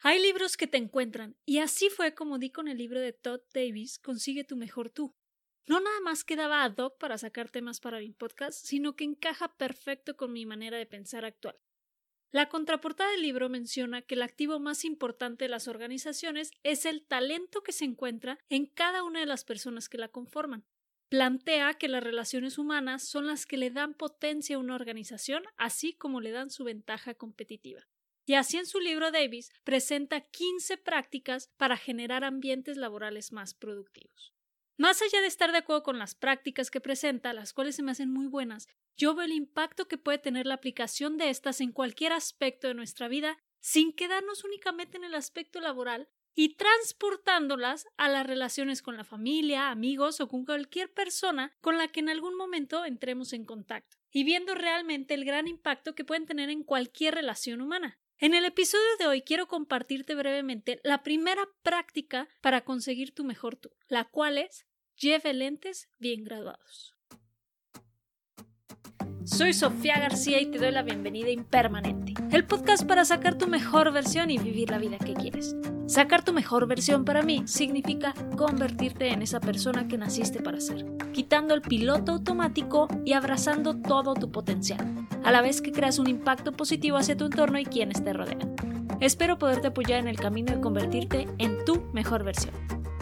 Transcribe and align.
Hay 0.00 0.20
libros 0.20 0.56
que 0.56 0.66
te 0.66 0.76
encuentran, 0.76 1.36
y 1.46 1.58
así 1.58 1.88
fue 1.88 2.14
como 2.14 2.38
di 2.38 2.50
con 2.50 2.68
el 2.68 2.76
libro 2.76 3.00
de 3.00 3.12
Todd 3.12 3.40
Davis, 3.54 3.98
Consigue 3.98 4.44
tu 4.44 4.56
mejor 4.56 4.90
tú. 4.90 5.14
No 5.66 5.80
nada 5.80 6.00
más 6.00 6.22
quedaba 6.22 6.62
ad 6.62 6.76
hoc 6.76 6.98
para 6.98 7.18
sacar 7.18 7.50
temas 7.50 7.80
para 7.80 7.98
mi 7.98 8.12
podcast, 8.12 8.64
sino 8.64 8.94
que 8.94 9.04
encaja 9.04 9.56
perfecto 9.56 10.16
con 10.16 10.32
mi 10.32 10.46
manera 10.46 10.78
de 10.78 10.86
pensar 10.86 11.24
actual. 11.24 11.56
La 12.30 12.48
contraportada 12.48 13.10
del 13.12 13.22
libro 13.22 13.48
menciona 13.48 14.02
que 14.02 14.14
el 14.14 14.22
activo 14.22 14.60
más 14.60 14.84
importante 14.84 15.46
de 15.46 15.48
las 15.48 15.66
organizaciones 15.68 16.50
es 16.62 16.84
el 16.84 17.06
talento 17.06 17.62
que 17.62 17.72
se 17.72 17.84
encuentra 17.84 18.38
en 18.48 18.66
cada 18.66 19.02
una 19.02 19.20
de 19.20 19.26
las 19.26 19.44
personas 19.44 19.88
que 19.88 19.98
la 19.98 20.08
conforman. 20.08 20.66
Plantea 21.08 21.74
que 21.74 21.88
las 21.88 22.04
relaciones 22.04 22.58
humanas 22.58 23.08
son 23.08 23.26
las 23.26 23.46
que 23.46 23.56
le 23.56 23.70
dan 23.70 23.94
potencia 23.94 24.56
a 24.56 24.58
una 24.58 24.74
organización, 24.74 25.44
así 25.56 25.94
como 25.94 26.20
le 26.20 26.32
dan 26.32 26.50
su 26.50 26.64
ventaja 26.64 27.14
competitiva. 27.14 27.88
Y 28.26 28.34
así 28.34 28.56
en 28.58 28.66
su 28.66 28.80
libro 28.80 29.12
Davis 29.12 29.52
presenta 29.62 30.20
15 30.20 30.78
prácticas 30.78 31.48
para 31.56 31.76
generar 31.76 32.24
ambientes 32.24 32.76
laborales 32.76 33.32
más 33.32 33.54
productivos. 33.54 34.34
Más 34.76 35.00
allá 35.00 35.20
de 35.20 35.28
estar 35.28 35.52
de 35.52 35.58
acuerdo 35.58 35.84
con 35.84 35.98
las 36.00 36.16
prácticas 36.16 36.70
que 36.70 36.80
presenta, 36.80 37.32
las 37.32 37.52
cuales 37.52 37.76
se 37.76 37.84
me 37.84 37.92
hacen 37.92 38.12
muy 38.12 38.26
buenas, 38.26 38.68
yo 38.96 39.14
veo 39.14 39.24
el 39.24 39.32
impacto 39.32 39.86
que 39.86 39.96
puede 39.96 40.18
tener 40.18 40.44
la 40.44 40.54
aplicación 40.54 41.16
de 41.16 41.30
estas 41.30 41.60
en 41.60 41.70
cualquier 41.70 42.12
aspecto 42.12 42.66
de 42.66 42.74
nuestra 42.74 43.06
vida, 43.06 43.38
sin 43.60 43.92
quedarnos 43.92 44.42
únicamente 44.42 44.96
en 44.96 45.04
el 45.04 45.14
aspecto 45.14 45.60
laboral 45.60 46.08
y 46.34 46.56
transportándolas 46.56 47.86
a 47.96 48.08
las 48.08 48.26
relaciones 48.26 48.82
con 48.82 48.96
la 48.96 49.04
familia, 49.04 49.70
amigos 49.70 50.20
o 50.20 50.28
con 50.28 50.44
cualquier 50.44 50.92
persona 50.92 51.54
con 51.60 51.78
la 51.78 51.88
que 51.88 52.00
en 52.00 52.10
algún 52.10 52.36
momento 52.36 52.84
entremos 52.84 53.32
en 53.32 53.46
contacto, 53.46 53.96
y 54.10 54.24
viendo 54.24 54.54
realmente 54.54 55.14
el 55.14 55.24
gran 55.24 55.46
impacto 55.46 55.94
que 55.94 56.04
pueden 56.04 56.26
tener 56.26 56.50
en 56.50 56.64
cualquier 56.64 57.14
relación 57.14 57.62
humana. 57.62 57.98
En 58.18 58.32
el 58.32 58.46
episodio 58.46 58.96
de 58.98 59.06
hoy 59.08 59.20
quiero 59.20 59.46
compartirte 59.46 60.14
brevemente 60.14 60.80
la 60.84 61.02
primera 61.02 61.42
práctica 61.62 62.28
para 62.40 62.62
conseguir 62.62 63.14
tu 63.14 63.24
mejor 63.24 63.56
tú, 63.56 63.70
la 63.88 64.04
cual 64.04 64.38
es 64.38 64.66
lleve 64.96 65.34
lentes 65.34 65.90
bien 65.98 66.24
graduados. 66.24 66.94
Soy 69.24 69.52
Sofía 69.52 69.98
García 69.98 70.40
y 70.40 70.46
te 70.46 70.56
doy 70.56 70.70
la 70.70 70.82
bienvenida 70.82 71.28
Impermanente, 71.28 72.14
el 72.36 72.44
podcast 72.44 72.86
para 72.86 73.06
sacar 73.06 73.38
tu 73.38 73.46
mejor 73.46 73.90
versión 73.94 74.30
y 74.30 74.36
vivir 74.36 74.68
la 74.68 74.76
vida 74.76 74.98
que 74.98 75.14
quieres. 75.14 75.56
Sacar 75.86 76.22
tu 76.22 76.34
mejor 76.34 76.66
versión 76.66 77.06
para 77.06 77.22
mí 77.22 77.44
significa 77.46 78.12
convertirte 78.36 79.08
en 79.08 79.22
esa 79.22 79.40
persona 79.40 79.88
que 79.88 79.96
naciste 79.96 80.42
para 80.42 80.60
ser, 80.60 80.84
quitando 81.14 81.54
el 81.54 81.62
piloto 81.62 82.12
automático 82.12 82.88
y 83.06 83.14
abrazando 83.14 83.80
todo 83.80 84.12
tu 84.12 84.30
potencial, 84.30 85.08
a 85.24 85.32
la 85.32 85.40
vez 85.40 85.62
que 85.62 85.72
creas 85.72 85.98
un 85.98 86.10
impacto 86.10 86.52
positivo 86.52 86.98
hacia 86.98 87.16
tu 87.16 87.24
entorno 87.24 87.58
y 87.58 87.64
quienes 87.64 88.04
te 88.04 88.12
rodean. 88.12 88.54
Espero 89.00 89.38
poderte 89.38 89.68
apoyar 89.68 90.00
en 90.00 90.08
el 90.08 90.20
camino 90.20 90.54
de 90.54 90.60
convertirte 90.60 91.26
en 91.38 91.64
tu 91.64 91.86
mejor 91.94 92.22
versión. 92.22 92.54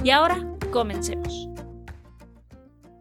Y 0.04 0.10
ahora, 0.10 0.46
comencemos. 0.70 1.48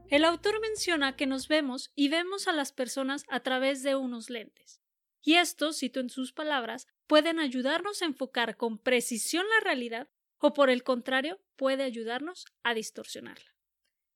El 0.10 0.26
autor 0.26 0.60
menciona 0.62 1.16
que 1.16 1.28
nos 1.28 1.48
vemos 1.48 1.92
y 1.94 2.10
vemos 2.10 2.48
a 2.48 2.54
las 2.54 2.72
personas 2.72 3.24
a 3.30 3.42
través 3.42 3.84
de 3.84 3.96
unos 3.96 4.32
lentes. 4.32 4.83
Y 5.24 5.36
estos, 5.36 5.80
cito 5.80 6.02
en 6.02 6.10
sus 6.10 6.34
palabras, 6.34 6.88
pueden 7.08 7.40
ayudarnos 7.40 8.02
a 8.02 8.06
enfocar 8.06 8.58
con 8.58 8.78
precisión 8.78 9.46
la 9.50 9.64
realidad 9.64 10.10
o 10.38 10.54
por 10.54 10.70
el 10.70 10.84
contrario, 10.84 11.40
puede 11.56 11.84
ayudarnos 11.84 12.46
a 12.64 12.74
distorsionarla. 12.74 13.56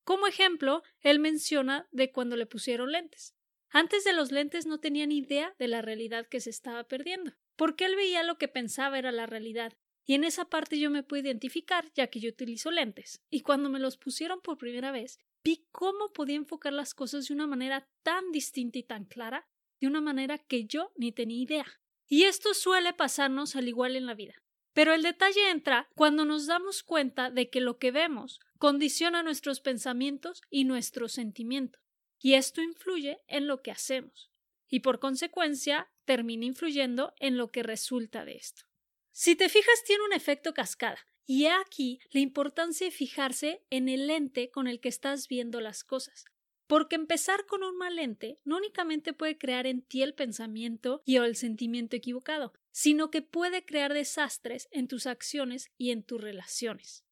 Como 0.04 0.28
ejemplo, 0.28 0.84
él 1.00 1.20
menciona 1.20 1.88
de 1.92 2.12
cuando 2.12 2.36
le 2.36 2.46
pusieron 2.46 2.92
lentes. 2.92 3.34
Antes 3.70 4.04
de 4.04 4.12
los 4.12 4.34
lentes 4.34 4.66
no 4.66 4.80
tenía 4.80 5.08
ni 5.08 5.20
idea 5.20 5.56
de 5.58 5.70
la 5.70 5.82
realidad 5.82 6.28
que 6.28 6.42
se 6.42 6.50
estaba 6.50 6.84
perdiendo, 6.84 7.34
porque 7.56 7.86
él 7.86 7.96
veía 7.96 8.24
lo 8.24 8.38
que 8.38 8.50
pensaba 8.50 9.00
era 9.00 9.14
la 9.14 9.26
realidad, 9.26 9.74
y 10.06 10.16
en 10.16 10.26
esa 10.26 10.46
parte 10.46 10.80
yo 10.80 10.90
me 10.90 11.04
puedo 11.04 11.24
identificar 11.24 11.92
ya 11.94 12.08
que 12.08 12.20
yo 12.20 12.30
utilizo 12.30 12.72
lentes, 12.72 13.22
y 13.30 13.42
cuando 13.42 13.70
me 13.70 13.80
los 13.80 13.98
pusieron 13.98 14.42
por 14.42 14.58
primera 14.58 14.92
vez, 14.92 15.20
vi 15.44 15.66
cómo 15.72 16.12
podía 16.12 16.36
enfocar 16.36 16.74
las 16.74 16.94
cosas 16.94 17.28
de 17.28 17.34
una 17.34 17.48
manera 17.48 17.88
tan 18.04 18.32
distinta 18.32 18.80
y 18.80 18.84
tan 18.84 19.06
clara, 19.06 19.48
de 19.80 19.88
una 19.88 20.02
manera 20.02 20.38
que 20.38 20.66
yo 20.66 20.92
ni 20.96 21.12
tenía 21.12 21.42
idea. 21.42 21.82
Y 22.08 22.24
esto 22.24 22.54
suele 22.54 22.94
pasarnos 22.94 23.56
al 23.56 23.68
igual 23.68 23.96
en 23.96 24.06
la 24.06 24.14
vida. 24.14 24.36
Pero 24.74 24.94
el 24.94 25.02
detalle 25.02 25.50
entra 25.50 25.90
cuando 25.96 26.24
nos 26.24 26.46
damos 26.46 26.84
cuenta 26.84 27.32
de 27.32 27.50
que 27.50 27.62
lo 27.62 27.80
que 27.80 27.92
vemos 27.92 28.40
condiciona 28.60 29.24
nuestros 29.24 29.60
pensamientos 29.60 30.42
y 30.50 30.66
nuestros 30.66 31.14
sentimientos, 31.14 31.82
y 32.20 32.34
esto 32.34 32.62
influye 32.62 33.20
en 33.28 33.48
lo 33.48 33.62
que 33.62 33.72
hacemos, 33.72 34.32
y 34.68 34.82
por 34.82 35.00
consecuencia 35.00 35.90
termina 36.06 36.46
influyendo 36.46 37.14
en 37.20 37.38
lo 37.38 37.52
que 37.52 37.64
resulta 37.64 38.24
de 38.24 38.36
esto. 38.36 38.64
Si 39.12 39.36
te 39.36 39.50
fijas, 39.50 39.84
tiene 39.84 40.04
un 40.06 40.14
efecto 40.14 40.54
cascada, 40.54 41.00
y 41.26 41.46
he 41.46 41.52
aquí 41.52 42.00
la 42.12 42.20
importancia 42.20 42.86
de 42.86 42.92
fijarse 42.92 43.66
en 43.70 43.90
el 43.90 44.08
lente 44.08 44.50
con 44.50 44.68
el 44.68 44.80
que 44.80 44.90
estás 44.90 45.28
viendo 45.28 45.60
las 45.60 45.84
cosas. 45.84 46.26
Porque 46.68 46.96
empezar 46.96 47.46
con 47.46 47.64
un 47.64 47.78
mal 47.78 47.96
lente 47.96 48.40
no 48.44 48.58
únicamente 48.58 49.14
puede 49.14 49.38
crear 49.38 49.66
en 49.66 49.82
ti 49.82 50.04
el 50.04 50.14
pensamiento 50.14 51.02
y 51.06 51.18
o 51.18 51.24
el 51.24 51.36
sentimiento 51.36 51.96
equivocado, 51.96 52.54
sino 52.72 53.10
que 53.10 53.22
puede 53.22 53.66
crear 53.66 53.94
desastres 53.94 54.68
en 54.72 54.88
tus 54.88 55.08
acciones 55.08 55.72
y 55.78 55.92
en 55.92 56.04
tus 56.04 56.22
relaciones. 56.22 57.06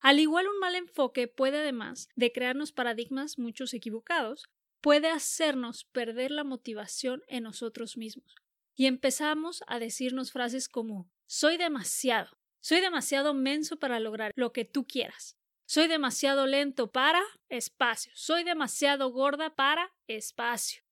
Al 0.00 0.18
igual 0.18 0.48
un 0.48 0.58
mal 0.58 0.74
enfoque 0.74 1.28
puede 1.28 1.58
además 1.58 2.08
de 2.16 2.32
crearnos 2.32 2.72
paradigmas 2.72 3.38
muchos 3.38 3.72
equivocados, 3.72 4.48
puede 4.80 5.08
hacernos 5.08 5.84
perder 5.84 6.32
la 6.32 6.44
motivación 6.44 7.22
en 7.28 7.44
nosotros 7.44 7.96
mismos. 7.96 8.34
Y 8.74 8.86
empezamos 8.86 9.62
a 9.66 9.78
decirnos 9.78 10.32
frases 10.32 10.68
como 10.68 11.10
soy 11.26 11.56
demasiado, 11.56 12.36
soy 12.60 12.80
demasiado 12.80 13.32
menso 13.32 13.78
para 13.78 14.00
lograr 14.00 14.32
lo 14.34 14.52
que 14.52 14.64
tú 14.64 14.86
quieras. 14.86 15.36
Soy 15.72 15.88
demasiado 15.88 16.46
lento 16.46 16.92
para 16.92 17.22
espacio. 17.48 18.12
Soy 18.14 18.44
demasiado 18.44 19.08
gorda 19.08 19.54
para 19.54 19.90
espacio. 20.06 20.82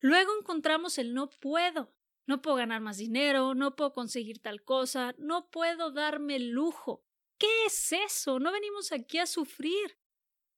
Luego 0.00 0.32
encontramos 0.40 0.96
el 0.96 1.12
no 1.12 1.28
puedo. 1.28 1.94
No 2.24 2.40
puedo 2.40 2.56
ganar 2.56 2.80
más 2.80 2.96
dinero, 2.96 3.54
no 3.54 3.76
puedo 3.76 3.92
conseguir 3.92 4.38
tal 4.38 4.64
cosa, 4.64 5.14
no 5.18 5.50
puedo 5.50 5.90
darme 5.90 6.38
lujo. 6.38 7.04
¿Qué 7.36 7.66
es 7.66 7.92
eso? 7.92 8.38
No 8.38 8.52
venimos 8.52 8.90
aquí 8.90 9.18
a 9.18 9.26
sufrir. 9.26 9.98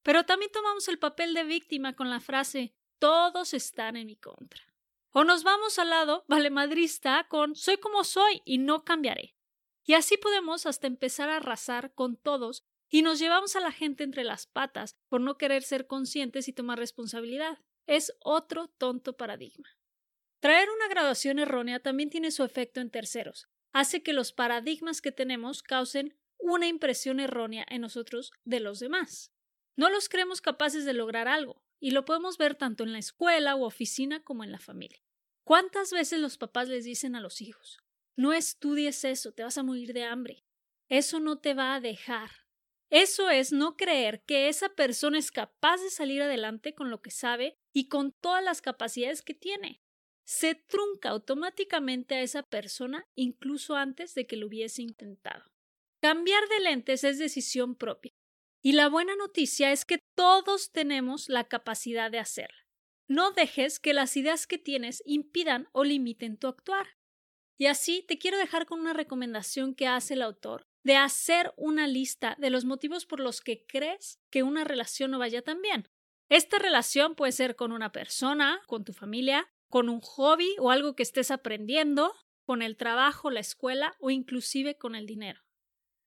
Pero 0.04 0.24
también 0.24 0.52
tomamos 0.52 0.86
el 0.86 1.00
papel 1.00 1.34
de 1.34 1.42
víctima 1.42 1.96
con 1.96 2.10
la 2.10 2.20
frase 2.20 2.76
todos 3.00 3.54
están 3.54 3.96
en 3.96 4.06
mi 4.06 4.14
contra. 4.14 4.62
O 5.10 5.24
nos 5.24 5.42
vamos 5.42 5.80
al 5.80 5.90
lado 5.90 6.24
valemadrista 6.28 7.26
con 7.28 7.56
soy 7.56 7.78
como 7.78 8.04
soy 8.04 8.40
y 8.44 8.58
no 8.58 8.84
cambiaré. 8.84 9.34
Y 9.82 9.94
así 9.94 10.16
podemos 10.16 10.64
hasta 10.64 10.86
empezar 10.86 11.28
a 11.28 11.38
arrasar 11.38 11.92
con 11.94 12.16
todos 12.16 12.67
y 12.88 13.02
nos 13.02 13.18
llevamos 13.18 13.56
a 13.56 13.60
la 13.60 13.72
gente 13.72 14.04
entre 14.04 14.24
las 14.24 14.46
patas 14.46 14.96
por 15.08 15.20
no 15.20 15.36
querer 15.36 15.62
ser 15.62 15.86
conscientes 15.86 16.48
y 16.48 16.52
tomar 16.52 16.78
responsabilidad. 16.78 17.58
Es 17.86 18.12
otro 18.20 18.68
tonto 18.68 19.16
paradigma. 19.16 19.68
Traer 20.40 20.68
una 20.70 20.88
graduación 20.88 21.38
errónea 21.38 21.80
también 21.80 22.10
tiene 22.10 22.30
su 22.30 22.44
efecto 22.44 22.80
en 22.80 22.90
terceros. 22.90 23.48
Hace 23.72 24.02
que 24.02 24.12
los 24.12 24.32
paradigmas 24.32 25.00
que 25.00 25.12
tenemos 25.12 25.62
causen 25.62 26.16
una 26.38 26.66
impresión 26.66 27.20
errónea 27.20 27.66
en 27.68 27.80
nosotros 27.80 28.32
de 28.44 28.60
los 28.60 28.78
demás. 28.78 29.32
No 29.76 29.90
los 29.90 30.08
creemos 30.08 30.40
capaces 30.40 30.84
de 30.84 30.92
lograr 30.92 31.28
algo, 31.28 31.62
y 31.80 31.90
lo 31.90 32.04
podemos 32.04 32.38
ver 32.38 32.54
tanto 32.54 32.84
en 32.84 32.92
la 32.92 32.98
escuela 32.98 33.54
o 33.56 33.66
oficina 33.66 34.22
como 34.22 34.44
en 34.44 34.52
la 34.52 34.58
familia. 34.58 35.02
¿Cuántas 35.44 35.92
veces 35.92 36.20
los 36.20 36.38
papás 36.38 36.68
les 36.68 36.84
dicen 36.84 37.16
a 37.16 37.20
los 37.20 37.40
hijos 37.40 37.80
no 38.18 38.32
estudies 38.32 39.04
eso, 39.04 39.30
te 39.30 39.44
vas 39.44 39.58
a 39.58 39.62
morir 39.62 39.92
de 39.92 40.02
hambre. 40.02 40.44
Eso 40.88 41.20
no 41.20 41.38
te 41.38 41.54
va 41.54 41.76
a 41.76 41.80
dejar. 41.80 42.30
Eso 42.90 43.28
es 43.28 43.52
no 43.52 43.76
creer 43.76 44.22
que 44.24 44.48
esa 44.48 44.70
persona 44.70 45.18
es 45.18 45.30
capaz 45.30 45.82
de 45.82 45.90
salir 45.90 46.22
adelante 46.22 46.74
con 46.74 46.90
lo 46.90 47.02
que 47.02 47.10
sabe 47.10 47.58
y 47.72 47.88
con 47.88 48.12
todas 48.12 48.42
las 48.42 48.62
capacidades 48.62 49.22
que 49.22 49.34
tiene. 49.34 49.82
Se 50.24 50.54
trunca 50.54 51.10
automáticamente 51.10 52.14
a 52.14 52.22
esa 52.22 52.42
persona 52.42 53.06
incluso 53.14 53.76
antes 53.76 54.14
de 54.14 54.26
que 54.26 54.36
lo 54.36 54.46
hubiese 54.46 54.82
intentado. 54.82 55.44
Cambiar 56.00 56.46
de 56.48 56.60
lentes 56.60 57.04
es 57.04 57.18
decisión 57.18 57.74
propia. 57.74 58.12
Y 58.62 58.72
la 58.72 58.88
buena 58.88 59.16
noticia 59.16 59.72
es 59.72 59.84
que 59.84 60.00
todos 60.14 60.72
tenemos 60.72 61.28
la 61.28 61.44
capacidad 61.44 62.10
de 62.10 62.18
hacerla. 62.18 62.66
No 63.06 63.30
dejes 63.32 63.80
que 63.80 63.94
las 63.94 64.16
ideas 64.16 64.46
que 64.46 64.58
tienes 64.58 65.02
impidan 65.06 65.68
o 65.72 65.84
limiten 65.84 66.36
tu 66.36 66.46
actuar. 66.46 66.86
Y 67.58 67.66
así 67.66 68.04
te 68.06 68.18
quiero 68.18 68.38
dejar 68.38 68.66
con 68.66 68.80
una 68.80 68.92
recomendación 68.92 69.74
que 69.74 69.86
hace 69.86 70.14
el 70.14 70.22
autor 70.22 70.68
de 70.88 70.96
hacer 70.96 71.52
una 71.58 71.86
lista 71.86 72.34
de 72.38 72.48
los 72.48 72.64
motivos 72.64 73.04
por 73.04 73.20
los 73.20 73.42
que 73.42 73.66
crees 73.66 74.22
que 74.30 74.42
una 74.42 74.64
relación 74.64 75.10
no 75.10 75.18
vaya 75.18 75.42
tan 75.42 75.60
bien. 75.60 75.86
Esta 76.30 76.58
relación 76.58 77.14
puede 77.14 77.32
ser 77.32 77.56
con 77.56 77.72
una 77.72 77.92
persona, 77.92 78.62
con 78.66 78.84
tu 78.84 78.94
familia, 78.94 79.52
con 79.68 79.90
un 79.90 80.00
hobby 80.00 80.48
o 80.58 80.70
algo 80.70 80.96
que 80.96 81.02
estés 81.02 81.30
aprendiendo, 81.30 82.14
con 82.46 82.62
el 82.62 82.78
trabajo, 82.78 83.30
la 83.30 83.40
escuela 83.40 83.96
o 84.00 84.08
inclusive 84.08 84.78
con 84.78 84.94
el 84.94 85.04
dinero. 85.04 85.42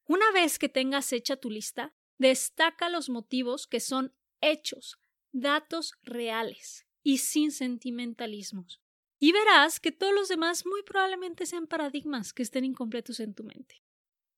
Una 0.05 0.31
vez 0.31 0.57
que 0.57 0.67
tengas 0.67 1.13
hecha 1.13 1.35
tu 1.35 1.51
lista, 1.51 1.93
destaca 2.17 2.89
los 2.89 3.07
motivos 3.07 3.67
que 3.67 3.81
son 3.81 4.15
hechos, 4.41 4.97
datos 5.31 5.93
reales 6.01 6.87
y 7.03 7.19
sin 7.19 7.51
sentimentalismos. 7.51 8.81
Y 9.19 9.31
verás 9.31 9.79
que 9.79 9.91
todos 9.91 10.15
los 10.15 10.27
demás 10.27 10.65
muy 10.65 10.81
probablemente 10.81 11.45
sean 11.45 11.67
paradigmas 11.67 12.33
que 12.33 12.41
estén 12.41 12.65
incompletos 12.65 13.19
en 13.19 13.35
tu 13.35 13.43
mente. 13.43 13.83